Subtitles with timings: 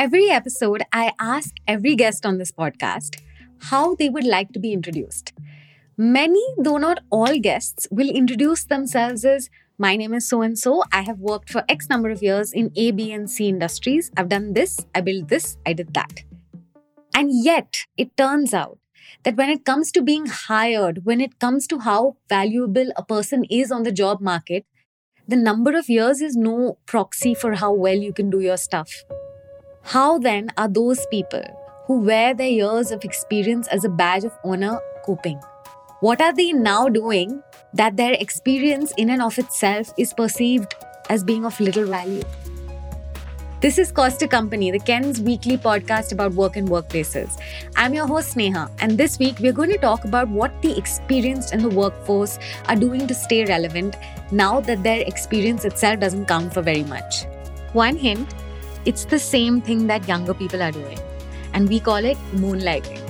[0.00, 3.20] Every episode, I ask every guest on this podcast
[3.64, 5.34] how they would like to be introduced.
[5.98, 10.84] Many, though not all guests, will introduce themselves as My name is so and so.
[10.90, 14.10] I have worked for X number of years in A, B, and C industries.
[14.16, 16.24] I've done this, I built this, I did that.
[17.14, 18.78] And yet, it turns out
[19.24, 23.44] that when it comes to being hired, when it comes to how valuable a person
[23.50, 24.64] is on the job market,
[25.28, 28.90] the number of years is no proxy for how well you can do your stuff.
[29.82, 31.42] How then are those people
[31.86, 35.40] who wear their years of experience as a badge of honor coping?
[36.00, 37.42] What are they now doing
[37.74, 40.74] that their experience in and of itself is perceived
[41.08, 42.22] as being of little value?
[43.60, 47.38] This is Cost to Company, the Ken's weekly podcast about work and workplaces.
[47.74, 51.52] I'm your host, Sneha, and this week we're going to talk about what the experienced
[51.52, 52.38] in the workforce
[52.68, 53.96] are doing to stay relevant
[54.30, 57.24] now that their experience itself doesn't count for very much.
[57.72, 58.34] One hint
[58.84, 60.98] it's the same thing that younger people are doing,
[61.52, 63.09] and we call it moonlighting.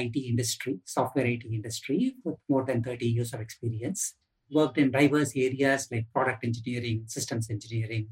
[0.00, 4.14] IT industry, software IT industry, with more than 30 years of experience.
[4.50, 8.08] Worked in diverse areas like product engineering, systems engineering,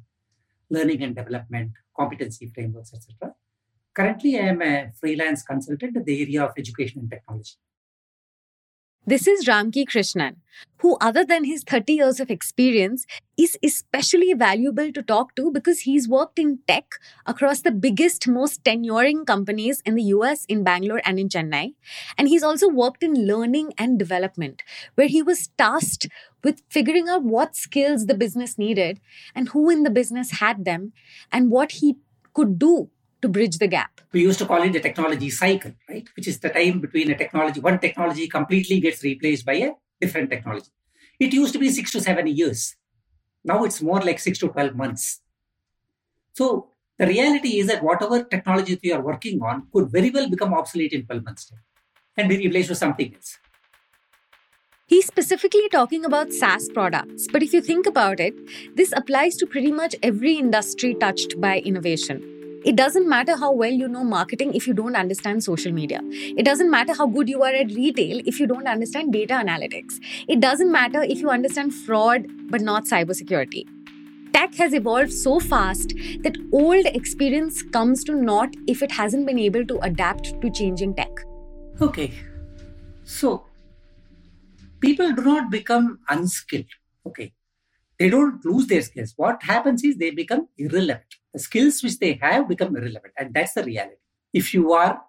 [0.70, 3.34] learning and development, competency frameworks, etc.
[3.94, 7.54] Currently, I am a freelance consultant in the area of education and technology.
[9.08, 10.34] This is Ramki Krishnan,
[10.82, 13.06] who, other than his 30 years of experience,
[13.38, 16.84] is especially valuable to talk to because he's worked in tech
[17.24, 21.72] across the biggest, most tenuring companies in the US, in Bangalore, and in Chennai.
[22.18, 24.62] And he's also worked in learning and development,
[24.94, 26.06] where he was tasked
[26.44, 29.00] with figuring out what skills the business needed
[29.34, 30.92] and who in the business had them
[31.32, 31.96] and what he
[32.34, 32.90] could do
[33.22, 34.00] to bridge the gap.
[34.12, 36.08] We used to call it the technology cycle, right?
[36.16, 40.30] Which is the time between a technology, one technology completely gets replaced by a different
[40.30, 40.70] technology.
[41.18, 42.76] It used to be six to seven years.
[43.44, 45.20] Now it's more like six to 12 months.
[46.34, 46.68] So
[46.98, 50.92] the reality is that whatever technology you are working on could very well become obsolete
[50.92, 51.60] in 12 months time
[52.16, 53.38] and be replaced with something else.
[54.86, 58.34] He's specifically talking about SaaS products, but if you think about it,
[58.74, 62.37] this applies to pretty much every industry touched by innovation.
[62.64, 66.00] It doesn't matter how well you know marketing if you don't understand social media.
[66.02, 70.00] It doesn't matter how good you are at retail if you don't understand data analytics.
[70.26, 73.64] It doesn't matter if you understand fraud but not cybersecurity.
[74.32, 79.38] Tech has evolved so fast that old experience comes to naught if it hasn't been
[79.38, 81.12] able to adapt to changing tech.
[81.80, 82.12] Okay.
[83.04, 83.44] So
[84.80, 86.66] people do not become unskilled.
[87.06, 87.32] Okay.
[88.00, 89.14] They don't lose their skills.
[89.16, 93.14] What happens is they become irrelevant skills which they have become irrelevant.
[93.16, 93.96] And that's the reality.
[94.32, 95.00] If you are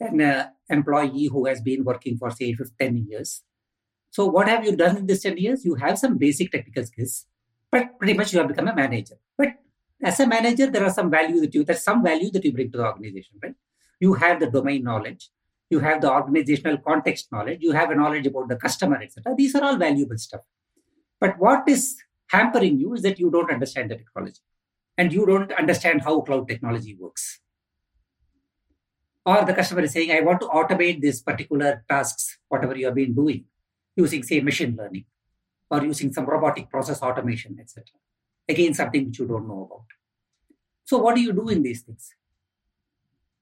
[0.00, 3.42] an uh, employee who has been working for, say, 10 years,
[4.10, 5.64] so what have you done in these 10 years?
[5.64, 7.26] You have some basic technical skills,
[7.70, 9.16] but pretty much you have become a manager.
[9.36, 9.48] But
[10.02, 12.70] as a manager, there are some value that you, there's some value that you bring
[12.72, 13.54] to the organization, right?
[14.00, 15.30] You have the domain knowledge,
[15.70, 19.34] you have the organizational context knowledge, you have a knowledge about the customer, etc.
[19.36, 20.40] These are all valuable stuff.
[21.20, 21.96] But what is
[22.28, 24.40] hampering you is that you don't understand the technology
[24.98, 27.40] and you don't understand how cloud technology works.
[29.24, 32.96] Or the customer is saying, I want to automate these particular tasks, whatever you have
[32.96, 33.44] been doing,
[33.94, 35.04] using, say, machine learning
[35.70, 37.84] or using some robotic process automation, etc.
[38.48, 39.86] Again, something which you don't know about.
[40.84, 42.14] So, what do you do in these things?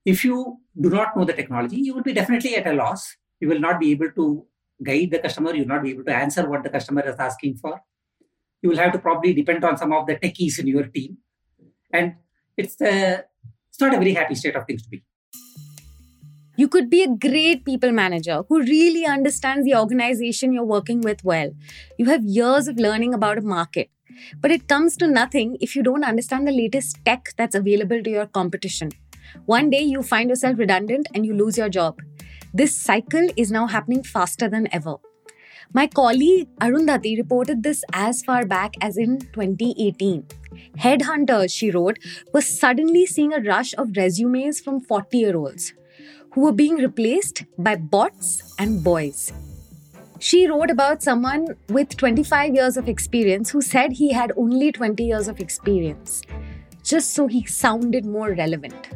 [0.05, 3.17] If you do not know the technology, you will be definitely at a loss.
[3.41, 4.47] You will not be able to
[4.83, 5.55] guide the customer.
[5.55, 7.81] You will not be able to answer what the customer is asking for.
[8.61, 11.19] You will have to probably depend on some of the techies in your team
[11.93, 12.15] and
[12.57, 13.25] it's a,
[13.69, 15.05] it's not a very happy state of things to be.
[16.59, 21.23] You could be a great people manager who really understands the organization you're working with
[21.23, 21.51] well.
[21.99, 23.91] You have years of learning about a market,
[24.41, 28.11] but it comes to nothing if you don't understand the latest tech that's available to
[28.11, 28.91] your competition.
[29.45, 32.01] One day you find yourself redundant and you lose your job.
[32.55, 34.97] This cycle is now happening faster than ever.
[35.73, 40.25] My colleague Arundhati reported this as far back as in 2018.
[40.79, 41.99] Headhunters, she wrote,
[42.33, 45.75] were suddenly seeing a rush of resumes from 40 year olds
[46.33, 49.33] who were being replaced by bots and boys.
[50.19, 55.05] She wrote about someone with 25 years of experience who said he had only 20
[55.05, 56.23] years of experience.
[56.87, 58.89] just so he sounded more relevant.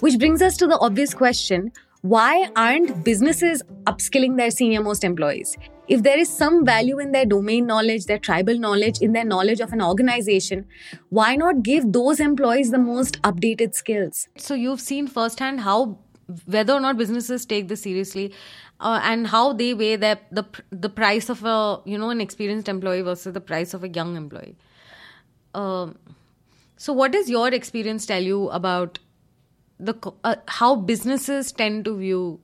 [0.00, 1.72] Which brings us to the obvious question
[2.02, 5.56] why aren't businesses upskilling their senior most employees?
[5.88, 9.60] If there is some value in their domain knowledge, their tribal knowledge, in their knowledge
[9.60, 10.66] of an organization,
[11.08, 14.28] why not give those employees the most updated skills?
[14.36, 15.98] So, you've seen firsthand how
[16.44, 18.34] whether or not businesses take this seriously
[18.80, 22.68] uh, and how they weigh their, the the price of a you know an experienced
[22.68, 24.56] employee versus the price of a young employee
[25.54, 25.96] um,
[26.76, 28.98] so what does your experience tell you about
[29.78, 29.94] the
[30.24, 32.40] uh, how businesses tend to view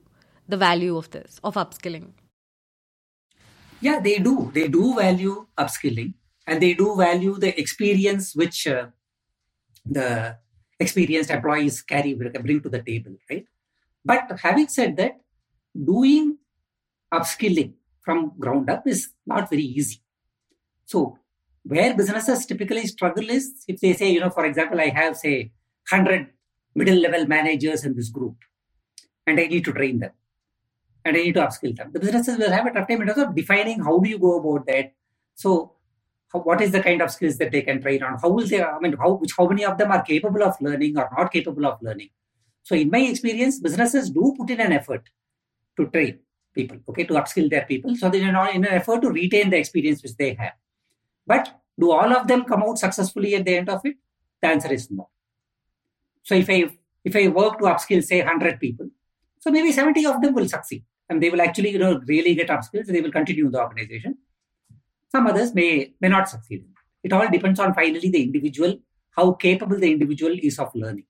[0.48, 2.10] the value of this of upskilling.
[3.80, 4.50] Yeah they do.
[4.54, 6.14] They do value upskilling
[6.46, 8.86] and they do value the experience which uh,
[9.84, 10.36] the
[10.78, 13.46] experienced employees carry bring to the table right?
[14.04, 15.20] But having said that,
[15.74, 16.38] doing
[17.12, 17.72] upskilling
[18.02, 20.00] from ground up is not very easy.
[20.84, 21.18] So
[21.62, 25.52] where businesses typically struggle is if they say, you know, for example, I have say
[25.90, 26.28] 100
[26.74, 28.36] middle level managers in this group
[29.26, 30.12] and I need to train them
[31.04, 31.90] and I need to upskill them.
[31.92, 34.38] The businesses will have a tough time in terms of defining how do you go
[34.38, 34.92] about that.
[35.34, 35.72] So
[36.32, 38.18] how, what is the kind of skills that they can train on?
[38.20, 40.98] How will they, I mean, how, which, how many of them are capable of learning
[40.98, 42.10] or not capable of learning?
[42.62, 45.08] So, in my experience, businesses do put in an effort
[45.76, 46.18] to train
[46.54, 47.94] people, okay, to upskill their people.
[47.96, 50.54] So, they're not in an effort to retain the experience which they have.
[51.26, 53.96] But do all of them come out successfully at the end of it?
[54.40, 55.10] The answer is no.
[56.24, 58.88] So, if I if I work to upskill, say, 100 people,
[59.38, 62.48] so maybe 70 of them will succeed and they will actually, you know, really get
[62.48, 62.86] upskilled.
[62.86, 64.18] So they will continue the organization.
[65.12, 66.64] Some others may may not succeed.
[67.02, 68.78] It all depends on finally the individual,
[69.10, 71.04] how capable the individual is of learning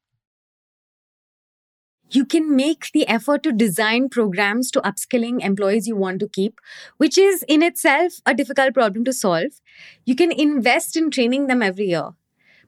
[2.14, 6.60] you can make the effort to design programs to upskilling employees you want to keep,
[6.96, 9.60] which is in itself a difficult problem to solve.
[10.04, 12.10] You can invest in training them every year.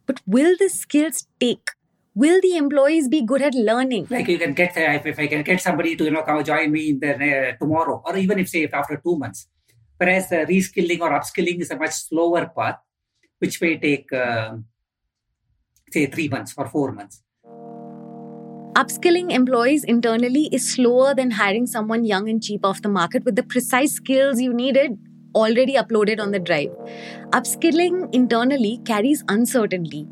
[0.06, 1.70] But will the skills take?
[2.16, 4.06] Will the employees be good at learning?
[4.08, 6.42] Like you can get, uh, if, if I can get somebody to you know come
[6.42, 9.48] join me in the, uh, tomorrow, or even if say if after two months.
[9.98, 12.78] Whereas uh, reskilling or upskilling is a much slower path,
[13.38, 14.56] which may take uh,
[15.90, 17.22] say three months or four months.
[18.76, 23.36] Upskilling employees internally is slower than hiring someone young and cheap off the market with
[23.36, 24.98] the precise skills you needed
[25.40, 26.70] already uploaded on the drive.
[27.38, 30.06] Upskilling internally carries uncertainty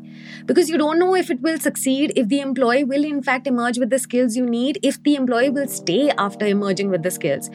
[0.45, 3.79] because you don't know if it will succeed, if the employee will in fact emerge
[3.79, 7.49] with the skills you need, if the employee will stay after emerging with the skills.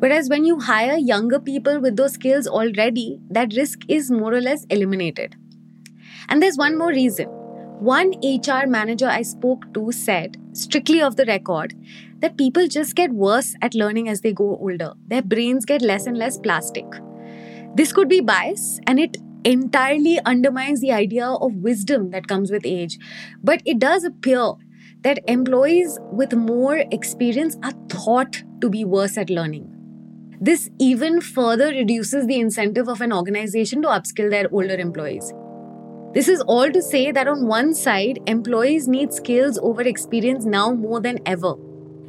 [0.00, 4.40] Whereas when you hire younger people with those skills already, that risk is more or
[4.40, 5.36] less eliminated.
[6.28, 7.28] And there's one more reason
[7.80, 11.74] one HR manager I spoke to said, strictly off the record,
[12.24, 14.94] that people just get worse at learning as they go older.
[15.08, 16.86] Their brains get less and less plastic.
[17.74, 22.64] This could be bias and it entirely undermines the idea of wisdom that comes with
[22.64, 22.98] age.
[23.42, 24.52] But it does appear
[25.02, 29.70] that employees with more experience are thought to be worse at learning.
[30.40, 35.30] This even further reduces the incentive of an organization to upskill their older employees.
[36.14, 40.72] This is all to say that on one side, employees need skills over experience now
[40.72, 41.54] more than ever.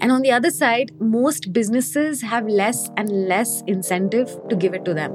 [0.01, 4.85] And on the other side, most businesses have less and less incentive to give it
[4.85, 5.11] to them.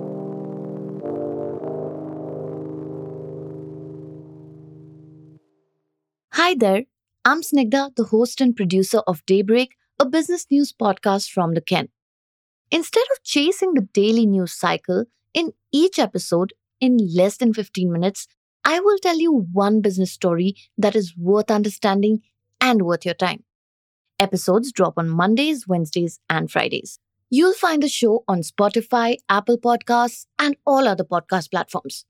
[6.32, 6.84] Hi there,
[7.24, 11.88] I'm Snigdha, the host and producer of Daybreak, a business news podcast from the Ken.
[12.70, 15.04] Instead of chasing the daily news cycle,
[15.34, 18.26] in each episode, in less than 15 minutes,
[18.64, 22.22] I will tell you one business story that is worth understanding
[22.60, 23.44] and worth your time.
[24.20, 26.98] Episodes drop on Mondays, Wednesdays, and Fridays.
[27.30, 32.04] You'll find the show on Spotify, Apple Podcasts, and all other podcast platforms.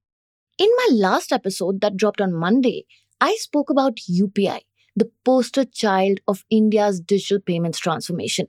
[0.58, 2.84] In my last episode that dropped on Monday,
[3.20, 4.62] I spoke about UPI,
[4.96, 8.48] the poster child of India's digital payments transformation.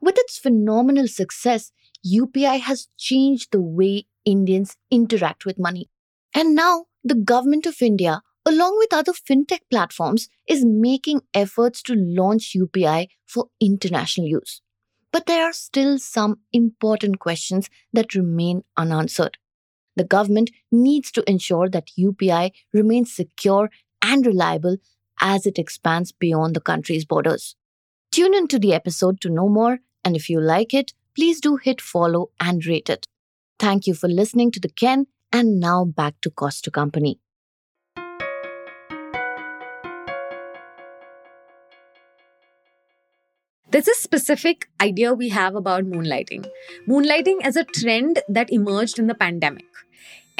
[0.00, 1.70] With its phenomenal success,
[2.04, 5.88] UPI has changed the way Indians interact with money.
[6.34, 11.94] And now the government of India, along with other fintech platforms, is making efforts to
[11.94, 14.62] launch UPI for international use.
[15.12, 19.36] But there are still some important questions that remain unanswered.
[19.96, 24.76] The government needs to ensure that UPI remains secure and reliable
[25.20, 27.56] as it expands beyond the country's borders.
[28.12, 31.80] Tune into the episode to know more, and if you like it, please do hit
[31.80, 33.04] follow and rate it.
[33.58, 37.18] Thank you for listening to The Ken and now back to cost to company.
[43.70, 46.46] There's a specific idea we have about moonlighting.
[46.88, 49.66] Moonlighting as a trend that emerged in the pandemic.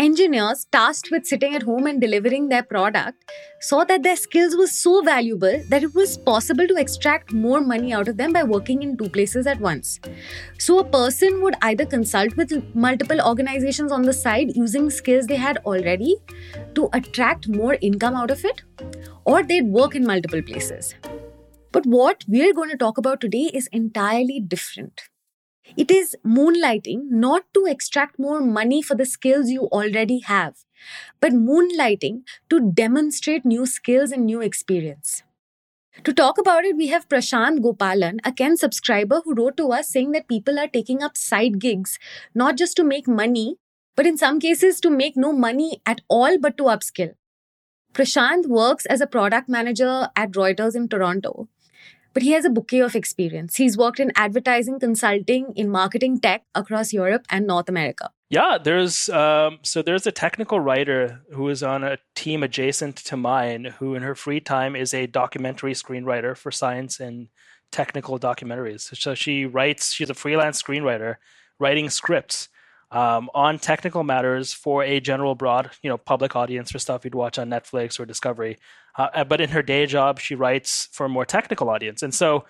[0.02, 4.68] engineers tasked with sitting at home and delivering their product saw that their skills were
[4.68, 8.84] so valuable that it was possible to extract more money out of them by working
[8.84, 9.98] in two places at once.
[10.58, 15.42] So, a person would either consult with multiple organizations on the side using skills they
[15.48, 16.16] had already
[16.76, 18.62] to attract more income out of it,
[19.24, 20.94] or they'd work in multiple places.
[21.78, 25.02] But what we're going to talk about today is entirely different.
[25.76, 30.56] It is moonlighting not to extract more money for the skills you already have,
[31.20, 35.22] but moonlighting to demonstrate new skills and new experience.
[36.02, 39.88] To talk about it, we have Prashant Gopalan, a Ken subscriber who wrote to us
[39.88, 42.00] saying that people are taking up side gigs
[42.34, 43.54] not just to make money,
[43.94, 47.12] but in some cases to make no money at all but to upskill.
[47.92, 51.48] Prashant works as a product manager at Reuters in Toronto
[52.18, 53.54] but he has a bouquet of experience.
[53.54, 58.10] He's worked in advertising, consulting, in marketing tech across Europe and North America.
[58.28, 63.16] Yeah, there's um, so there's a technical writer who is on a team adjacent to
[63.16, 67.28] mine, who in her free time is a documentary screenwriter for science and
[67.70, 68.92] technical documentaries.
[68.96, 69.92] So she writes.
[69.92, 71.18] She's a freelance screenwriter,
[71.60, 72.48] writing scripts
[72.90, 77.14] um, on technical matters for a general broad, you know, public audience for stuff you'd
[77.14, 78.58] watch on Netflix or Discovery.
[78.98, 82.14] Uh, uh, but in her day job, she writes for a more technical audience, and
[82.14, 82.44] so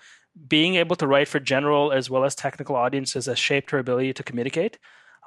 [0.47, 4.13] being able to write for general as well as technical audiences has shaped her ability
[4.13, 4.77] to communicate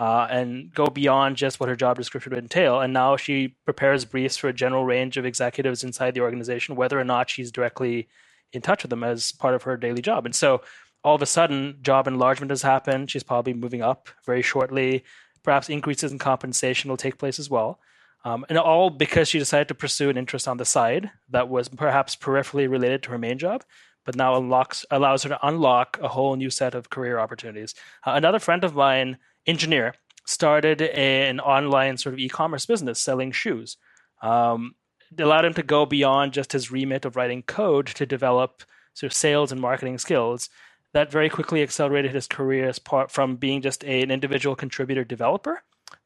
[0.01, 2.81] uh, and go beyond just what her job description would entail.
[2.81, 6.99] And now she prepares briefs for a general range of executives inside the organization, whether
[6.99, 8.09] or not she's directly
[8.53, 10.25] in touch with them as part of her daily job.
[10.25, 10.63] And so
[11.05, 13.11] all of a sudden job enlargement has happened.
[13.11, 15.05] She's probably moving up very shortly.
[15.43, 17.81] Perhaps increases in compensation will take place as well.
[18.25, 21.69] Um, and all because she decided to pursue an interest on the side that was
[21.69, 23.65] perhaps peripherally related to her main job,
[24.05, 27.75] but now unlocks allows her to unlock a whole new set of career opportunities.
[28.07, 33.77] Uh, another friend of mine, engineer, started an online sort of e-commerce business selling shoes.
[34.23, 34.75] Um,
[35.11, 38.63] it allowed him to go beyond just his remit of writing code to develop
[38.95, 40.49] sort of sales and marketing skills
[40.93, 45.05] that very quickly accelerated his career as part from being just a, an individual contributor
[45.05, 45.63] developer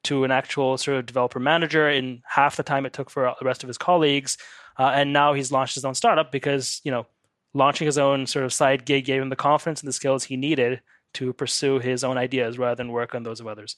[0.07, 3.45] to an actual sort of developer manager in half the time it took for the
[3.45, 4.39] rest of his colleagues.
[4.79, 7.07] Uh, and now he's launched his own startup because you know
[7.55, 10.37] launching his own sort of side gig gave him the confidence and the skills he
[10.37, 10.81] needed
[11.15, 13.77] to pursue his own ideas rather than work on those of others.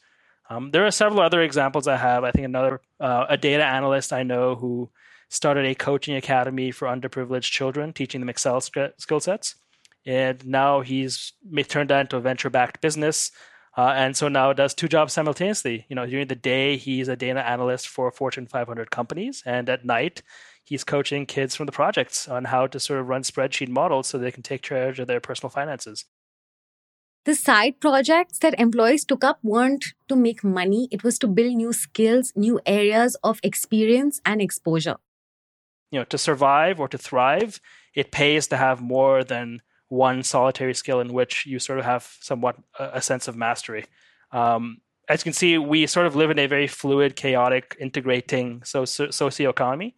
[0.51, 2.25] Um, there are several other examples I have.
[2.25, 4.91] I think another uh, a data analyst I know who
[5.29, 9.57] started a coaching academy for underprivileged children, teaching them Excel skill sets
[10.09, 11.35] and now he's
[11.69, 13.31] turned that into a venture-backed business.
[13.79, 15.87] Uh, and so now does two jobs simultaneously.
[15.89, 19.85] You know, during the day he's a data analyst for Fortune 500 companies, and at
[19.85, 20.21] night
[20.65, 24.19] he's coaching kids from the projects on how to sort of run spreadsheet models so
[24.19, 26.07] they can take charge of their personal finances.
[27.25, 31.55] The side projects that employees took up weren't to make money; it was to build
[31.55, 34.97] new skills, new areas of experience and exposure.
[35.93, 37.61] You know, to survive or to thrive,
[37.95, 42.17] it pays to have more than one solitary skill in which you sort of have
[42.21, 43.87] somewhat a, sense of mastery.
[44.33, 44.79] Um,
[45.09, 48.85] as you can see, we sort of live in a very fluid, chaotic, integrating so,
[48.85, 49.95] so, socioeconomy,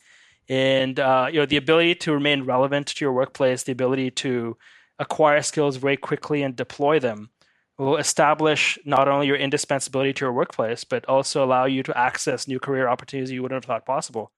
[0.48, 4.56] and uh, you know the ability to remain relevant to your workplace, the ability to
[4.98, 7.30] acquire skills very quickly and deploy them,
[7.78, 12.46] will establish not only your indispensability to your workplace, but also allow you to access
[12.46, 14.30] new career opportunities you wouldn't have thought possible.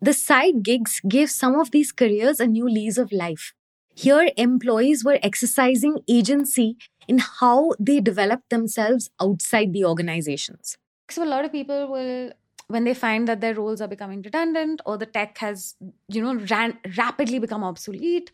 [0.00, 3.54] The side gigs give some of these careers a new lease of life.
[3.94, 10.76] Here, employees were exercising agency in how they developed themselves outside the organizations.
[11.10, 12.32] So, a lot of people will,
[12.68, 15.76] when they find that their roles are becoming redundant or the tech has,
[16.08, 18.32] you know, ran, rapidly become obsolete,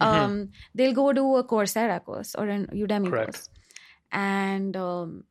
[0.00, 0.04] mm-hmm.
[0.04, 3.32] um, they'll go do a Coursera course or an Udemy Correct.
[3.32, 3.48] course.
[4.12, 5.24] And um,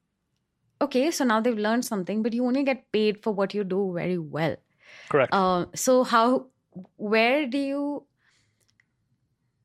[0.81, 3.93] okay, so now they've learned something, but you only get paid for what you do
[3.93, 4.55] very well.
[5.09, 5.33] Correct.
[5.33, 6.47] Uh, so, how,
[6.95, 8.05] where do you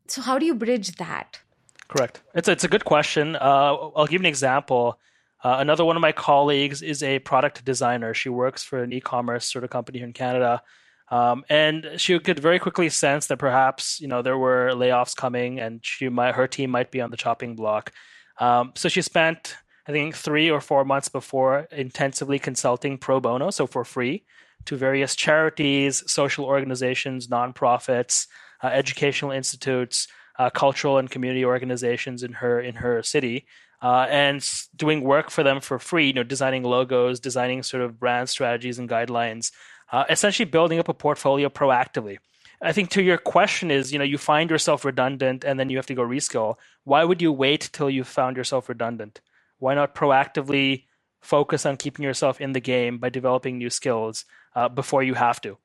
[0.06, 1.40] so how do you bridge that?
[1.88, 2.22] Correct.
[2.34, 3.36] It's a, it's a good question.
[3.36, 4.98] Uh, I'll give you an example.
[5.42, 8.14] Uh, another one of my colleagues is a product designer.
[8.14, 10.62] She works for an e-commerce sort of company here in Canada,
[11.10, 15.60] um, and she could very quickly sense that perhaps you know there were layoffs coming,
[15.60, 17.92] and she might her team might be on the chopping block.
[18.40, 19.54] Um, so she spent
[19.86, 24.24] I think three or four months before intensively consulting pro bono, so for free,
[24.64, 28.26] to various charities, social organizations, nonprofits,
[28.62, 30.08] uh, educational institutes,
[30.38, 33.46] uh, cultural and community organizations in her in her city,
[33.82, 36.08] uh, and doing work for them for free.
[36.08, 39.52] You know, designing logos, designing sort of brand strategies and guidelines,
[39.92, 42.18] uh, essentially building up a portfolio proactively.
[42.62, 45.76] I think to your question is, you know, you find yourself redundant and then you
[45.76, 46.54] have to go reskill.
[46.84, 49.20] Why would you wait till you found yourself redundant?
[49.58, 50.84] Why not proactively
[51.24, 55.40] focus on keeping yourself in the game by developing new skills uh, before you have
[55.40, 55.56] to.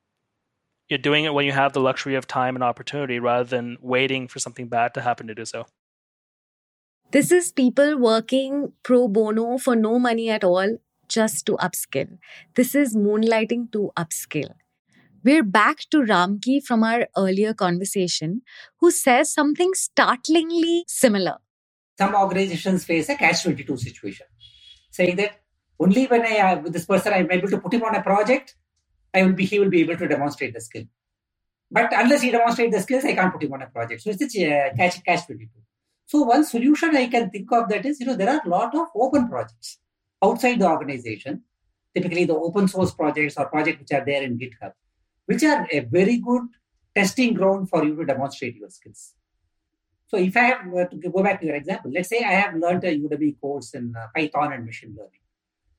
[0.90, 4.26] You're doing it when you have the luxury of time and opportunity rather than waiting
[4.26, 5.66] for something bad to happen to do so.
[7.12, 10.78] This is people working pro bono for no money at all
[11.08, 12.18] just to upskill.
[12.56, 14.50] This is moonlighting to upskill.
[15.22, 18.42] We're back to Ramki from our earlier conversation,
[18.80, 21.36] who says something startlingly similar.
[21.98, 24.26] Some organizations face a catch 22 situation,
[24.90, 25.40] saying that
[25.78, 28.56] only when I have with this person, I'm able to put him on a project,
[29.14, 30.84] I will be he will be able to demonstrate the skill.
[31.70, 34.02] But unless he demonstrates the skills, I can't put him on a project.
[34.02, 35.50] So it's a catch catch 22.
[36.06, 38.74] So one solution I can think of that is, you know, there are a lot
[38.74, 39.78] of open projects
[40.22, 41.42] outside the organization,
[41.94, 44.72] typically the open source projects or projects which are there in GitHub,
[45.26, 46.42] which are a very good
[46.96, 49.14] testing ground for you to demonstrate your skills.
[50.08, 52.56] So if I have uh, to go back to your example, let's say I have
[52.56, 55.20] learned a Udemy course in uh, Python and machine learning,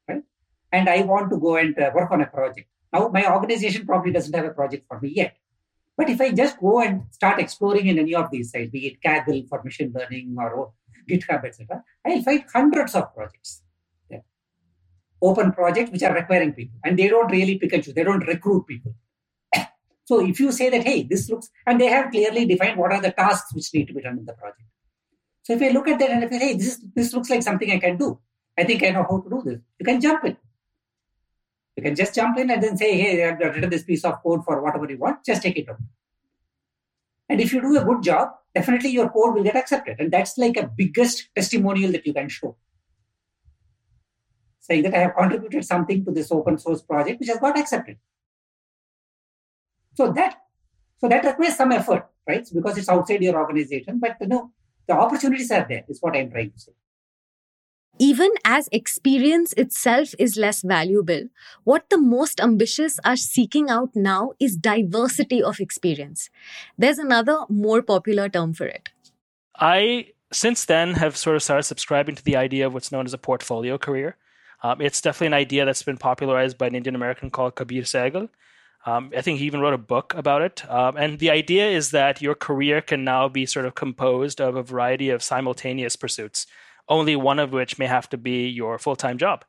[0.08, 0.24] right?
[0.72, 2.70] And I want to go and uh, work on a project.
[2.94, 5.38] Now my organization probably doesn't have a project for me yet.
[5.98, 9.02] But if I just go and start exploring in any of these sites, be it
[9.02, 10.74] Kaggle for machine learning or
[11.08, 13.62] GitHub, etc., I'll find hundreds of projects.
[15.24, 17.94] Open projects which are requiring people, and they don't really pick and choose.
[17.94, 18.96] They don't recruit people.
[20.06, 23.02] so if you say that, hey, this looks, and they have clearly defined what are
[23.02, 24.66] the tasks which need to be done in the project.
[25.44, 27.44] So if I look at that and I say, hey, this is, this looks like
[27.44, 28.20] something I can do.
[28.58, 29.60] I think I know how to do this.
[29.80, 30.38] You can jump in.
[31.82, 34.46] You can just jump in and then say, hey, I've written this piece of code
[34.46, 35.78] for whatever you want, just take it out.
[37.28, 40.00] And if you do a good job, definitely your code will get accepted.
[40.00, 42.56] And that's like a biggest testimonial that you can show.
[44.60, 47.98] Saying that I have contributed something to this open source project which has got accepted.
[49.96, 50.38] So that
[51.00, 52.48] so that requires some effort, right?
[52.54, 54.52] Because it's outside your organization, but you know,
[54.88, 56.74] the opportunities are there, is what I'm trying to say
[58.00, 61.28] even as experience itself is less valuable,
[61.64, 66.30] what the most ambitious are seeking out now is diversity of experience.
[66.78, 68.90] There's another more popular term for it.
[69.56, 73.14] I, since then, have sort of started subscribing to the idea of what's known as
[73.14, 74.18] a portfolio career.
[74.64, 78.30] Um, it's definitely an idea that's been popularized by an Indian American called Kabir Sehgal.
[78.86, 80.68] Um, I think he even wrote a book about it.
[80.70, 84.56] Um, and the idea is that your career can now be sort of composed of
[84.56, 86.48] a variety of simultaneous pursuits
[86.88, 89.46] only one of which may have to be your full time job.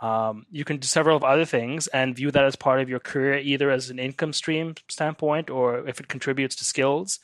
[0.00, 2.98] Um, you can do several of other things and view that as part of your
[2.98, 7.20] career, either as an income stream standpoint or if it contributes to skills.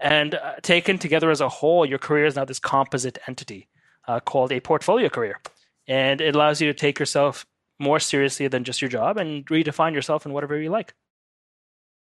[0.00, 3.68] And uh, taken together as a whole, your career is now this composite entity
[4.06, 5.40] uh, called a portfolio career.
[5.88, 7.46] And it allows you to take yourself
[7.78, 10.94] more seriously than just your job and redefine yourself in whatever you like.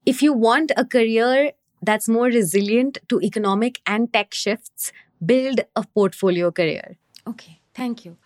[0.05, 4.93] If you want a career that's more resilient to economic and tech shifts,
[5.25, 6.97] build a portfolio career.
[7.27, 8.17] Okay, thank you.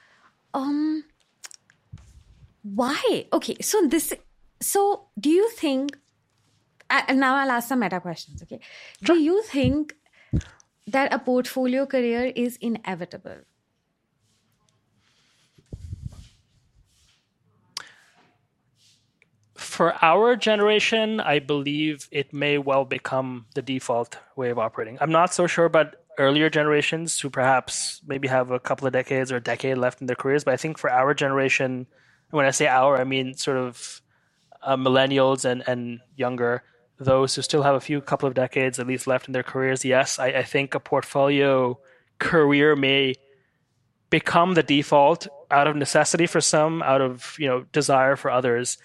[0.54, 1.04] Um,
[2.62, 3.26] why?
[3.32, 4.12] Okay, so this.
[4.60, 5.98] So, do you think?
[6.88, 8.42] And now I'll ask some meta questions.
[8.42, 8.60] Okay,
[9.02, 9.94] do you think
[10.86, 13.38] that a portfolio career is inevitable?
[19.76, 24.96] For our generation, I believe it may well become the default way of operating.
[25.02, 29.30] I'm not so sure about earlier generations who perhaps maybe have a couple of decades
[29.30, 30.44] or a decade left in their careers.
[30.44, 31.86] But I think for our generation,
[32.30, 34.00] when I say our, I mean sort of
[34.62, 36.62] uh, millennials and, and younger,
[36.98, 39.84] those who still have a few couple of decades at least left in their careers,
[39.84, 41.78] yes, I, I think a portfolio
[42.18, 43.16] career may
[44.08, 48.78] become the default out of necessity for some, out of you know desire for others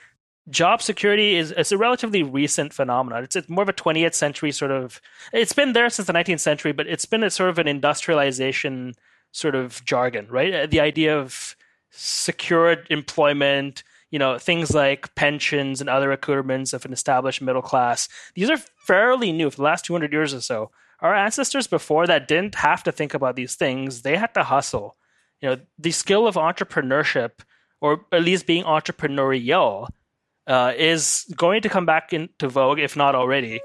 [0.52, 3.24] job security is it's a relatively recent phenomenon.
[3.24, 5.02] It's, it's more of a 20th century sort of.
[5.34, 8.96] It's been there since the 19th century, but it's been a sort of an industrialization
[9.32, 10.54] sort of jargon, right?
[10.54, 11.56] Uh, the idea of
[11.90, 18.10] secured employment, you know, things like pensions and other accoutrements of an established middle class.
[18.36, 20.72] These are fairly new for the last 200 years or so.
[21.00, 24.02] Our ancestors before that didn't have to think about these things.
[24.02, 24.98] They had to hustle.
[25.42, 27.32] You know, the skill of entrepreneurship,
[27.80, 29.90] or at least being entrepreneurial,
[30.48, 33.60] uh, is going to come back into vogue, if not already.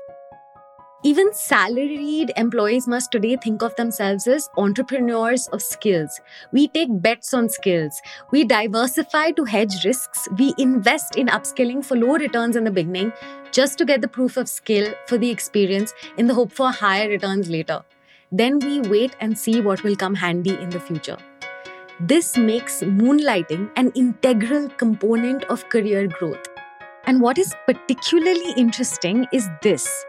[1.05, 6.21] Even salaried employees must today think of themselves as entrepreneurs of skills.
[6.53, 8.01] We take bets on skills.
[8.33, 10.27] We diversify to hedge risks.
[10.37, 13.13] We invest in upskilling for low returns in the beginning
[13.53, 17.09] just to get the proof of skill for the experience in the hope for higher
[17.09, 17.85] returns later.
[18.33, 21.19] Then we wait and see what will come handy in the future.
[22.01, 26.56] This makes moonlighting an integral component of career growth.
[27.07, 30.05] And what is particularly interesting is this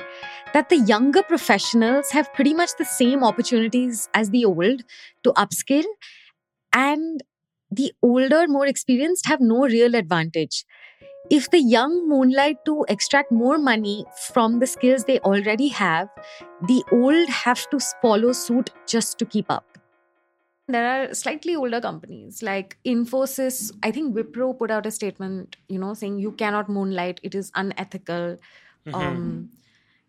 [0.53, 4.83] that the younger professionals have pretty much the same opportunities as the old
[5.23, 5.83] to upskill.
[6.73, 7.21] And
[7.69, 10.65] the older, more experienced have no real advantage.
[11.29, 16.07] If the young moonlight to extract more money from the skills they already have,
[16.67, 19.76] the old have to follow suit just to keep up.
[20.67, 23.73] There are slightly older companies like Infosys.
[23.83, 27.51] I think Wipro put out a statement, you know, saying you cannot moonlight, it is
[27.55, 28.37] unethical.
[28.85, 28.95] Mm-hmm.
[28.95, 29.49] Um,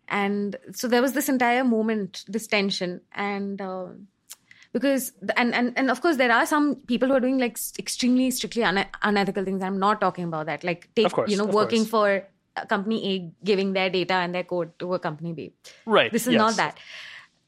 [0.09, 2.99] and so there was this entire moment, this tension.
[3.13, 3.87] And uh,
[4.73, 8.29] because and, and and of course there are some people who are doing like extremely
[8.31, 11.85] strictly un- unethical things i'm not talking about that like take course, you know working
[11.85, 12.23] course.
[12.25, 15.51] for company a giving their data and their code to a company b
[15.85, 16.39] right this is yes.
[16.39, 16.77] not that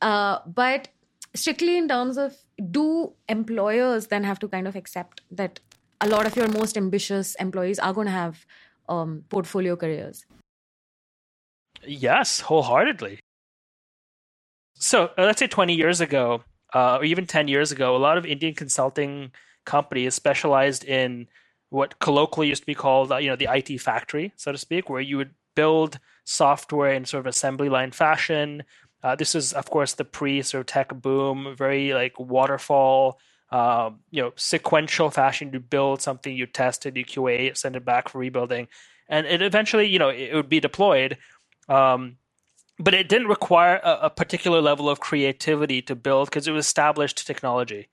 [0.01, 0.87] uh, but
[1.35, 2.35] strictly in terms of
[2.69, 5.59] do employers then have to kind of accept that
[5.99, 8.45] a lot of your most ambitious employees are going to have
[8.89, 10.25] um, portfolio careers
[11.85, 13.19] yes wholeheartedly
[14.75, 16.43] so uh, let's say 20 years ago
[16.73, 19.31] uh, or even 10 years ago, a lot of Indian consulting
[19.65, 21.27] companies specialized in
[21.69, 24.89] what colloquially used to be called, uh, you know, the IT factory, so to speak,
[24.89, 28.63] where you would build software in sort of assembly line fashion.
[29.03, 33.19] Uh, this is, of course, the pre sort of tech boom, very like waterfall,
[33.51, 35.51] um, you know, sequential fashion.
[35.53, 38.67] You build something, you test it, you QA, send it back for rebuilding,
[39.09, 41.17] and it eventually, you know, it, would be deployed.
[41.67, 42.17] Um,
[42.79, 46.65] but it didn't require a, a particular level of creativity to build because it was
[46.65, 47.89] established technology.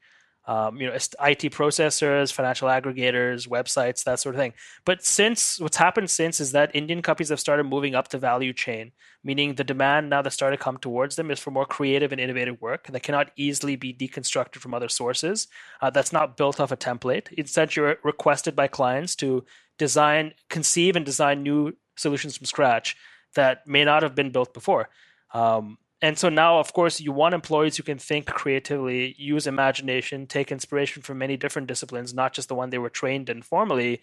[0.49, 4.55] Um, you know, IT processors, financial aggregators, websites, that sort of thing.
[4.87, 8.55] But since what's happened since is that Indian companies have started moving up the value
[8.55, 12.13] chain, meaning the demand now that started to come towards them is for more creative
[12.13, 15.49] and innovative work that cannot easily be deconstructed from other sources.
[15.83, 17.31] Uh, that's not built off a template.
[17.35, 19.45] Instead, you're requested by clients to
[19.77, 22.97] design, conceive, and design new solutions from scratch
[23.35, 24.89] that may not have been built before.
[25.35, 30.27] Um, and so now, of course, you want employees who can think creatively, use imagination,
[30.27, 34.01] take inspiration from many different disciplines, not just the one they were trained in formally,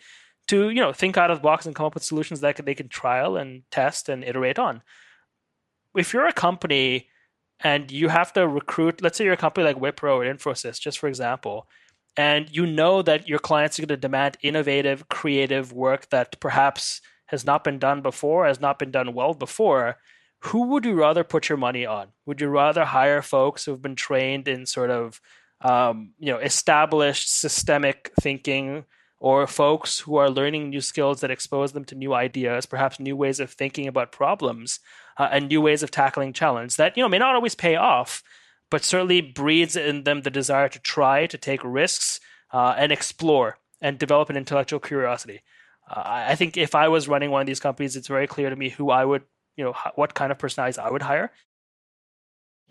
[0.48, 2.76] to you know think out of the box and come up with solutions that they
[2.76, 4.82] can trial and test and iterate on.
[5.96, 7.08] If you're a company
[7.62, 11.00] and you have to recruit, let's say you're a company like Wipro or Infosys, just
[11.00, 11.68] for example,
[12.18, 17.00] and you know that your clients are going to demand innovative, creative work that perhaps
[17.28, 19.98] has not been done before, has not been done well before,
[20.46, 22.10] who would you rather put your money on?
[22.26, 25.20] Would you rather hire folks who've been trained in sort of
[25.62, 28.86] um, you know established systemic thinking,
[29.20, 33.16] or folks who are learning new skills that expose them to new ideas, perhaps new
[33.16, 34.80] ways of thinking about problems
[35.18, 38.22] uh, and new ways of tackling challenge that you know may not always pay off,
[38.70, 42.20] but certainly breeds in them the desire to try, to take risks,
[42.54, 45.42] uh, and explore and develop an intellectual curiosity.
[45.90, 48.56] Uh, I think if I was running one of these companies, it's very clear to
[48.56, 49.24] me who I would,
[49.58, 51.32] you know, what kind of personalities I would hire.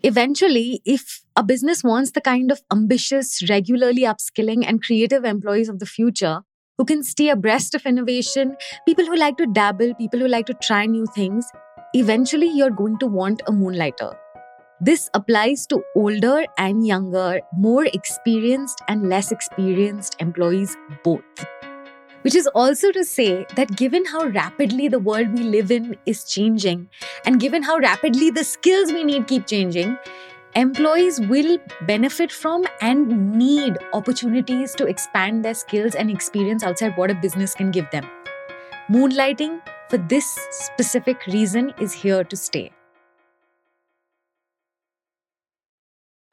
[0.03, 5.79] Eventually, if a business wants the kind of ambitious, regularly upskilling and creative employees of
[5.79, 6.41] the future
[6.77, 10.53] who can stay abreast of innovation, people who like to dabble, people who like to
[10.55, 11.49] try new things,
[11.93, 14.11] eventually you're going to want a moonlighter.
[14.81, 21.23] This applies to older and younger, more experienced and less experienced employees both
[22.25, 26.23] which is also to say that given how rapidly the world we live in is
[26.23, 26.89] changing,
[27.23, 29.95] and given how rapidly the skills we need keep changing,
[30.55, 37.11] employees will benefit from and need opportunities to expand their skills and experience outside what
[37.11, 38.09] a business can give them.
[38.89, 42.71] Moonlighting, for this specific reason, is here to stay.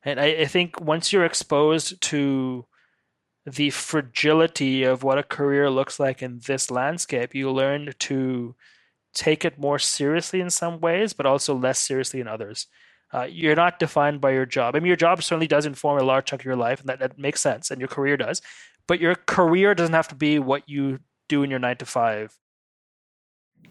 [0.02, 2.64] And I, I think once you're exposed to
[3.44, 8.54] the fragility of what a career looks like in this landscape, you learn to
[9.14, 12.66] take it more seriously in some ways, but also less seriously in others.
[13.12, 14.74] Uh, you're not defined by your job.
[14.74, 17.00] I mean, your job certainly does inform a large chunk of your life, and that,
[17.00, 18.40] that makes sense, and your career does.
[18.86, 22.36] But your career doesn't have to be what you do in your nine to five.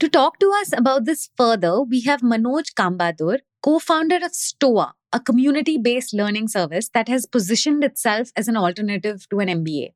[0.01, 4.95] To talk to us about this further, we have Manoj Kambadur, co founder of STOA,
[5.13, 9.93] a community based learning service that has positioned itself as an alternative to an MBA.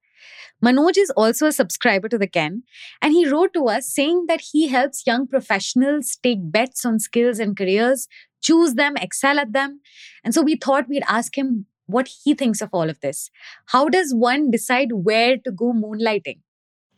[0.64, 2.62] Manoj is also a subscriber to the Ken,
[3.02, 7.40] and he wrote to us saying that he helps young professionals take bets on skills
[7.40, 8.08] and careers,
[8.44, 9.82] choose them, excel at them.
[10.24, 13.32] And so we thought we'd ask him what he thinks of all of this.
[13.70, 16.42] How does one decide where to go moonlighting?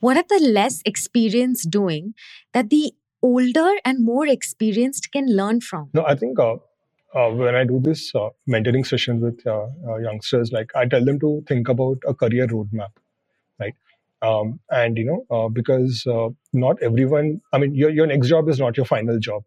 [0.00, 2.14] What are the less experienced doing
[2.52, 5.90] that the older and more experienced can learn from?
[5.92, 6.56] No, I think uh,
[7.14, 11.04] uh, when I do this uh, mentoring session with uh, uh, youngsters, like I tell
[11.04, 12.90] them to think about a career roadmap,
[13.58, 13.74] right?
[14.20, 16.06] Um, and you know, uh, because
[16.52, 19.44] not everyone, I mean, your your next job is not your final job,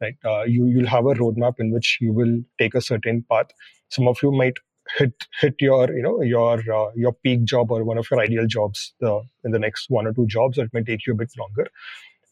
[0.00, 0.16] right?
[0.46, 3.46] you you'll have a roadmap in which you will take a certain path.
[3.88, 4.58] Some of you might
[4.96, 8.46] hit hit your you know your uh, your peak job or one of your ideal
[8.46, 10.58] jobs the, in the next one or two jobs.
[10.58, 11.68] It may take you a bit longer.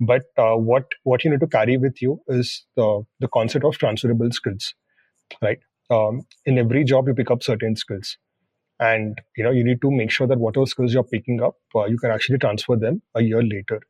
[0.00, 3.78] But uh, what what you need to carry with you is the the concept of
[3.78, 4.74] transferable skills,
[5.42, 5.58] right?
[5.90, 8.18] Um, in every job, you pick up certain skills,
[8.80, 11.84] and you know you need to make sure that whatever skills you're picking up, uh,
[11.84, 13.80] you can actually transfer them a year later.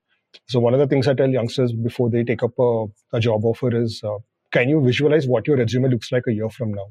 [0.49, 3.45] So one of the things I tell youngsters before they take up a, a job
[3.45, 4.19] offer is, uh,
[4.53, 6.89] can you visualize what your resume looks like a year from now?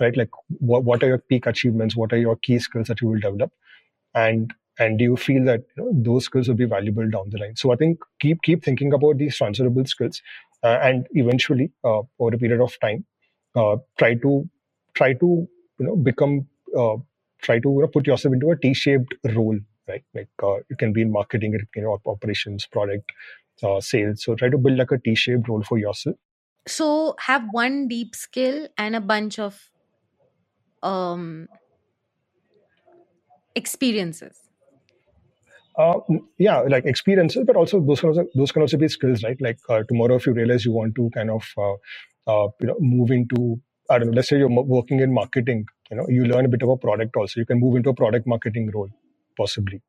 [0.00, 0.16] Right?
[0.16, 1.96] Like what, what are your peak achievements?
[1.96, 3.52] What are your key skills that you will develop?
[4.14, 7.38] And and do you feel that you know, those skills will be valuable down the
[7.38, 7.56] line?
[7.56, 10.20] So I think keep keep thinking about these transferable skills,
[10.62, 13.04] uh, and eventually uh, over a period of time,
[13.54, 14.48] uh, try to
[14.94, 16.96] try to you know become uh,
[17.40, 20.04] try to you know, put yourself into a T-shaped role right?
[20.14, 23.12] Like uh, it can be in marketing, can be operations, product,
[23.62, 24.24] uh, sales.
[24.24, 26.16] So try to build like a T-shaped role for yourself.
[26.66, 29.70] So have one deep skill and a bunch of
[30.82, 31.48] um,
[33.54, 34.38] experiences.
[35.78, 36.00] Uh,
[36.38, 39.36] yeah, like experiences, but also those can also, those can also be skills, right?
[39.40, 41.74] Like uh, tomorrow, if you realize you want to kind of uh,
[42.26, 43.60] uh, you know move into
[43.90, 46.62] I don't know, let's say you're working in marketing, you know, you learn a bit
[46.62, 47.38] of a product also.
[47.38, 48.88] You can move into a product marketing role
[49.36, 49.82] possibly.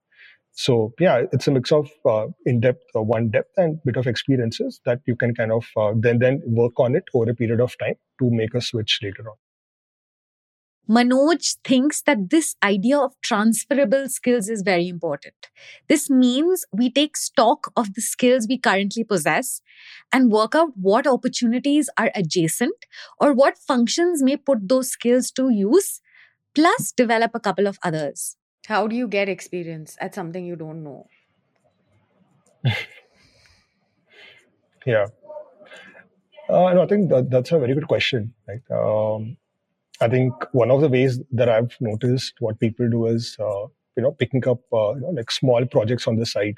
[0.52, 4.82] So yeah, it's a mix of uh, in-depth, uh, one depth, and bit of experiences
[4.86, 5.66] that you can kind of
[6.02, 9.30] then then work on it over a period of time to make a switch later
[9.30, 9.38] on.
[10.90, 15.36] Manoj thinks that this idea of transferable skills is very important.
[15.90, 19.62] This means we take stock of the skills we currently possess
[20.14, 22.86] and work out what opportunities are adjacent
[23.20, 26.00] or what functions may put those skills to use,
[26.56, 28.38] plus develop a couple of others.
[28.68, 31.08] How do you get experience at something you don't know?
[34.86, 35.08] yeah.
[36.50, 38.34] Uh, no, I think that, that's a very good question.
[38.48, 38.62] Right?
[38.72, 39.36] Um,
[40.02, 44.04] I think one of the ways that I've noticed what people do is, uh, you
[44.04, 46.56] know, picking up, uh, you know, like small projects on the side.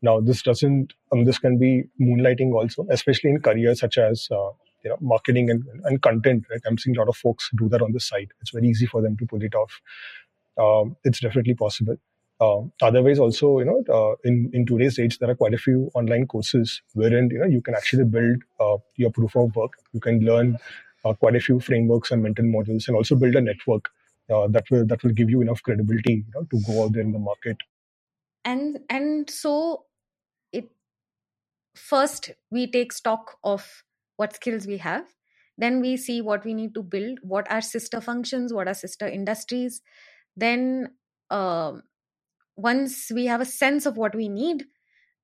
[0.00, 4.50] Now, this doesn't, um, this can be moonlighting also, especially in careers such as, uh,
[4.84, 6.44] you know, marketing and, and content.
[6.48, 6.60] Right?
[6.66, 8.28] I'm seeing a lot of folks do that on the side.
[8.40, 9.80] It's very easy for them to pull it off
[10.58, 11.96] um, it's definitely possible.
[12.40, 15.90] Uh, otherwise, also, you know, uh, in in today's age, there are quite a few
[15.94, 19.72] online courses wherein you know you can actually build uh, your proof of work.
[19.92, 20.58] You can learn
[21.02, 23.90] quite a few frameworks and mental models, and also build a network
[24.30, 27.02] uh, that will that will give you enough credibility you know, to go out there
[27.02, 27.56] in the market.
[28.44, 29.84] And and so,
[30.52, 30.70] it
[31.74, 33.84] first we take stock of
[34.16, 35.04] what skills we have
[35.58, 39.06] then we see what we need to build what are sister functions what are sister
[39.06, 39.82] industries
[40.36, 40.88] then
[41.30, 41.72] uh,
[42.56, 44.64] once we have a sense of what we need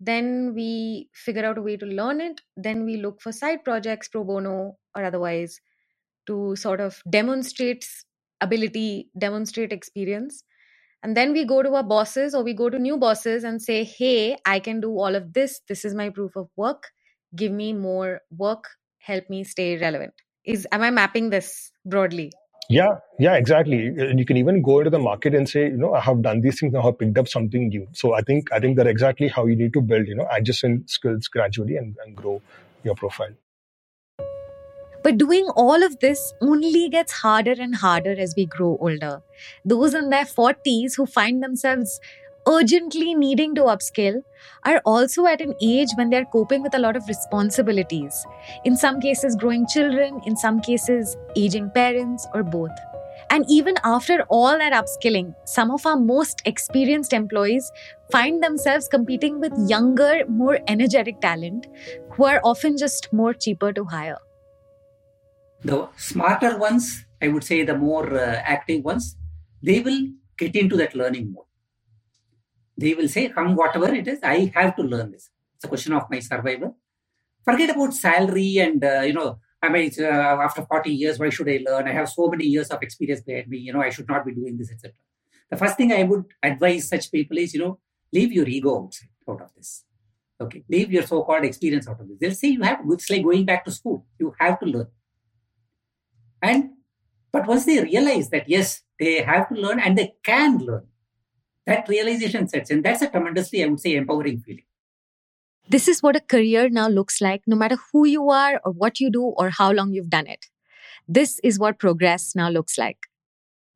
[0.07, 4.09] then we figure out a way to learn it then we look for side projects
[4.09, 5.61] pro bono or otherwise
[6.27, 7.87] to sort of demonstrate
[8.41, 10.45] ability demonstrate experience.
[11.03, 13.85] And then we go to our bosses or we go to new bosses and say
[13.85, 15.61] hey i can do all of this.
[15.69, 16.89] This is my proof of work.
[17.37, 18.71] Give me more work.
[18.99, 20.15] Help me stay relevant.
[20.45, 22.33] Is am i mapping this broadly
[22.69, 23.89] yeah, yeah, exactly.
[23.89, 26.41] And you can even go into the market and say, you know, I have done
[26.41, 27.87] these things, now I have picked up something new.
[27.93, 30.91] So I think I think that's exactly how you need to build, you know, adjacent
[30.91, 32.41] skills gradually and, and grow
[32.83, 33.35] your profile.
[35.05, 39.21] But doing all of this only gets harder and harder as we grow older.
[39.63, 42.01] Those in their 40s who find themselves
[42.49, 44.21] urgently needing to upskill
[44.65, 48.27] are also at an age when they're coping with a lot of responsibilities.
[48.65, 52.71] In some cases, growing children, in some cases, aging parents, or both.
[53.31, 57.71] And even after all that upskilling, some of our most experienced employees
[58.13, 61.67] find themselves competing with younger, more energetic talent
[62.13, 64.19] who are often just more cheaper to hire.
[65.63, 69.17] The smarter ones, I would say the more uh, active ones,
[69.63, 71.47] they will get into that learning mode
[72.77, 75.31] they will say, come whatever it is, I have to learn this.
[75.57, 76.77] It's a question of my survival.
[77.45, 80.05] Forget about salary and, uh, you know, I mean, uh,
[80.47, 81.89] after 40 years, why should I learn?
[81.89, 84.35] I have so many years of experience behind me, you know, I should not be
[84.35, 84.93] doing this, etc.
[85.51, 87.79] The first thing I would advise such people is, you know,
[88.13, 89.85] leave your ego outside, out of this.
[90.41, 92.19] Okay, leave your so-called experience out of this.
[92.21, 94.07] They'll say you have, it's like going back to school.
[94.19, 94.89] You have to learn.
[96.43, 96.71] And,
[97.33, 100.87] but once they realize that, yes, they have to learn and they can learn,
[101.67, 102.83] that realization sets in.
[102.83, 104.65] That's a tremendously, I would say, empowering feeling.
[105.69, 109.01] This is what a career now looks like, no matter who you are or what
[109.01, 110.47] you do or how long you've done it.
[111.09, 112.99] This is what progress now looks like.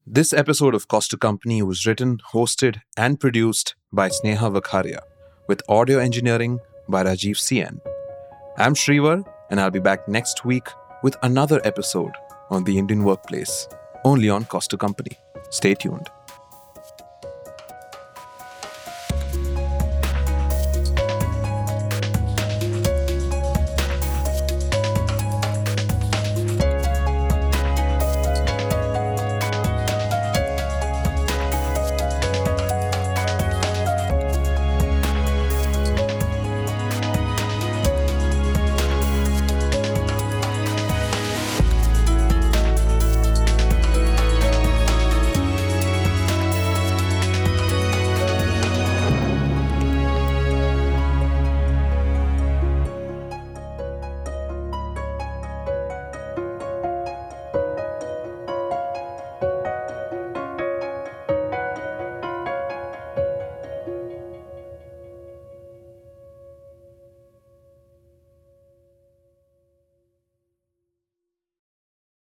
[0.07, 5.01] This episode of Cost to Company was written, hosted, and produced by Sneha Vakharia,
[5.49, 7.81] with audio engineering by Rajiv CN.
[8.59, 10.69] I'm Shrivar, and I'll be back next week
[11.03, 12.13] with another episode
[12.51, 13.69] on the Indian workplace.
[14.05, 15.17] only on Cost to Company.
[15.51, 16.09] Stay tuned.